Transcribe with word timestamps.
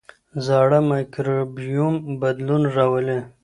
زاړه 0.45 0.79
مایکروبیوم 0.91 1.93
بدلون 2.21 2.63
راولي. 2.75 3.19